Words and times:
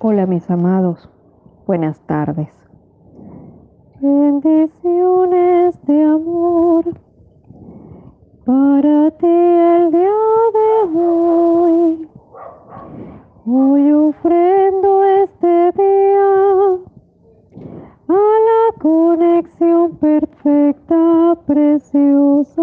Hola 0.00 0.26
mis 0.26 0.50
amados, 0.50 1.08
buenas 1.66 1.98
tardes. 2.00 2.48
Bendiciones 4.00 5.80
de 5.86 6.02
amor 6.02 6.84
para 8.44 9.10
ti 9.12 9.26
el 9.26 9.90
día 9.92 10.10
de 10.52 10.98
hoy. 10.98 12.08
Hoy 13.46 13.92
ofrendo 13.92 15.04
este 15.04 15.72
día 15.72 16.78
a 18.08 18.12
la 18.48 18.80
conexión 18.80 19.92
perfecta, 19.96 21.38
preciosa, 21.46 22.53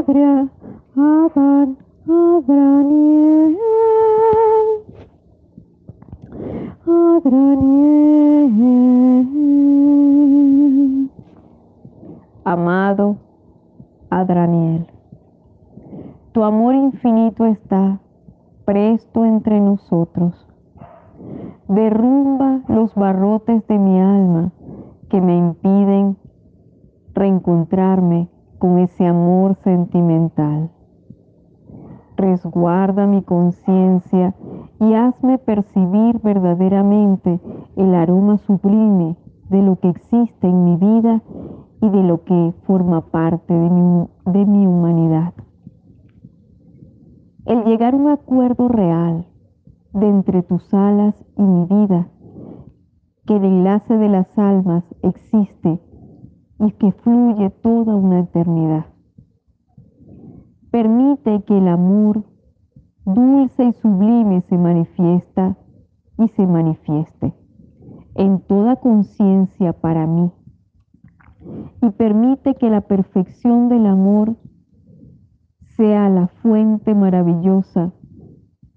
Adrián, 0.00 0.50
Adán, 0.96 1.76
Adraniel. 2.08 3.56
Adraniel. 6.86 7.90
Amado 12.44 13.16
Adraniel, 14.08 14.86
tu 16.32 16.44
amor 16.44 16.74
infinito 16.74 17.44
está 17.44 18.00
presto 18.64 19.26
entre 19.26 19.60
nosotros. 19.60 20.46
Derrumba 21.68 22.62
los 22.68 22.94
barrotes 22.94 23.66
de 23.66 23.78
mi 23.78 24.00
alma 24.00 24.50
que 25.10 25.20
me 25.20 25.36
impiden 25.36 26.16
reencontrarme 27.12 28.30
con 28.60 28.78
ese 28.78 29.06
amor 29.06 29.56
sentimental. 29.64 30.70
Resguarda 32.16 33.06
mi 33.06 33.22
conciencia 33.22 34.34
y 34.78 34.92
hazme 34.92 35.38
percibir 35.38 36.20
verdaderamente 36.20 37.40
el 37.76 37.94
aroma 37.94 38.36
sublime 38.36 39.16
de 39.48 39.62
lo 39.62 39.76
que 39.80 39.88
existe 39.88 40.46
en 40.46 40.64
mi 40.64 40.76
vida 40.76 41.22
y 41.80 41.88
de 41.88 42.02
lo 42.02 42.22
que 42.24 42.52
forma 42.66 43.00
parte 43.10 43.54
de 43.54 44.44
mi, 44.44 44.66
humanidad. 44.66 45.32
El 47.46 47.64
llegar 47.64 47.94
a 47.94 47.96
un 47.96 48.08
acuerdo 48.10 48.68
real 48.68 49.26
de 49.94 50.06
entre 50.06 50.42
tus 50.42 50.72
alas 50.74 51.14
y 51.38 51.42
mi 51.42 51.64
vida, 51.64 52.08
que 53.26 53.36
el 53.36 53.44
enlace 53.44 53.96
de 53.96 54.08
las 54.10 54.38
almas 54.38 54.84
existe 55.02 55.80
y 56.60 56.72
que 56.72 56.92
fluye 56.92 57.50
toda 57.50 57.96
una 57.96 58.20
eternidad. 58.20 58.86
Permite 60.70 61.42
que 61.42 61.58
el 61.58 61.68
amor 61.68 62.24
dulce 63.04 63.64
y 63.64 63.72
sublime 63.72 64.42
se 64.42 64.58
manifiesta 64.58 65.56
y 66.18 66.28
se 66.28 66.46
manifieste 66.46 67.34
en 68.14 68.40
toda 68.40 68.76
conciencia 68.76 69.72
para 69.72 70.06
mí. 70.06 70.30
Y 71.80 71.90
permite 71.90 72.54
que 72.54 72.68
la 72.68 72.82
perfección 72.82 73.68
del 73.68 73.86
amor 73.86 74.36
sea 75.76 76.10
la 76.10 76.28
fuente 76.28 76.94
maravillosa 76.94 77.92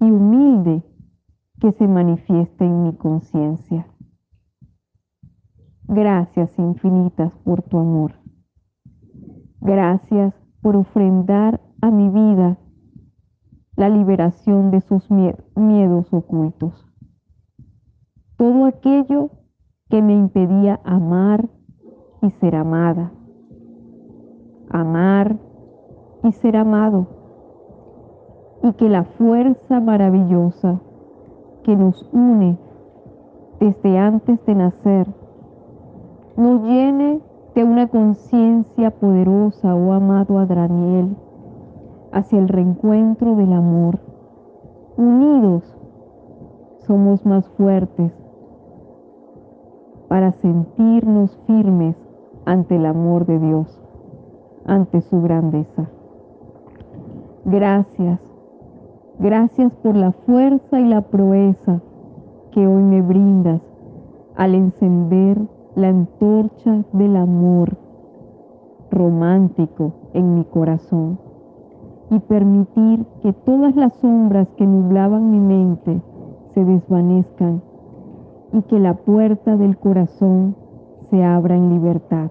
y 0.00 0.10
humilde 0.10 0.82
que 1.60 1.72
se 1.72 1.86
manifieste 1.86 2.64
en 2.64 2.84
mi 2.84 2.94
conciencia. 2.94 3.86
Gracias 5.88 6.50
infinitas 6.58 7.32
por 7.44 7.62
tu 7.62 7.78
amor. 7.78 8.12
Gracias 9.60 10.34
por 10.60 10.74
ofrendar 10.74 11.60
a 11.80 11.90
mi 11.92 12.08
vida 12.08 12.58
la 13.76 13.88
liberación 13.88 14.72
de 14.72 14.80
sus 14.80 15.08
miedos 15.10 16.12
ocultos. 16.12 16.74
Todo 18.36 18.64
aquello 18.64 19.30
que 19.88 20.02
me 20.02 20.14
impedía 20.14 20.80
amar 20.84 21.48
y 22.20 22.30
ser 22.32 22.56
amada. 22.56 23.12
Amar 24.70 25.36
y 26.24 26.32
ser 26.32 26.56
amado. 26.56 27.06
Y 28.64 28.72
que 28.72 28.88
la 28.88 29.04
fuerza 29.04 29.80
maravillosa 29.80 30.80
que 31.62 31.76
nos 31.76 32.02
une 32.12 32.58
desde 33.60 33.98
antes 33.98 34.44
de 34.46 34.54
nacer 34.56 35.25
nos 36.36 36.62
llene 36.62 37.20
de 37.54 37.64
una 37.64 37.88
conciencia 37.88 38.90
poderosa, 38.90 39.74
oh 39.74 39.92
amado 39.92 40.38
Adraniel, 40.38 41.16
hacia 42.12 42.38
el 42.38 42.48
reencuentro 42.48 43.36
del 43.36 43.52
amor. 43.52 43.98
Unidos 44.96 45.62
somos 46.86 47.24
más 47.24 47.48
fuertes 47.56 48.12
para 50.08 50.32
sentirnos 50.32 51.36
firmes 51.46 51.96
ante 52.44 52.76
el 52.76 52.86
amor 52.86 53.26
de 53.26 53.38
Dios, 53.38 53.82
ante 54.66 55.00
su 55.00 55.22
grandeza. 55.22 55.88
Gracias, 57.44 58.20
gracias 59.18 59.72
por 59.76 59.96
la 59.96 60.12
fuerza 60.12 60.80
y 60.80 60.84
la 60.84 61.00
proeza 61.00 61.80
que 62.52 62.66
hoy 62.66 62.82
me 62.82 63.02
brindas 63.02 63.62
al 64.36 64.54
encender 64.54 65.55
la 65.76 65.88
antorcha 65.88 66.84
del 66.92 67.16
amor 67.16 67.76
romántico 68.90 69.92
en 70.14 70.34
mi 70.34 70.44
corazón 70.44 71.18
y 72.10 72.18
permitir 72.20 73.04
que 73.22 73.32
todas 73.32 73.76
las 73.76 73.92
sombras 73.96 74.48
que 74.56 74.66
nublaban 74.66 75.30
mi 75.30 75.38
mente 75.38 76.00
se 76.54 76.64
desvanezcan 76.64 77.60
y 78.54 78.62
que 78.62 78.80
la 78.80 78.94
puerta 78.94 79.56
del 79.56 79.76
corazón 79.76 80.56
se 81.10 81.22
abra 81.22 81.56
en 81.56 81.70
libertad. 81.70 82.30